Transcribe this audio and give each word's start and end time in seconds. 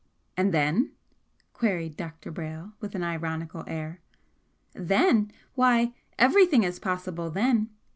"And 0.35 0.51
then?" 0.51 0.93
queried 1.53 1.95
Dr. 1.95 2.31
Brayle, 2.31 2.73
with 2.79 2.95
an 2.95 3.03
ironical 3.03 3.63
air. 3.67 4.01
"Then? 4.73 5.31
Why, 5.53 5.93
everything 6.17 6.63
is 6.63 6.79
possible 6.79 7.29
then! 7.29 7.69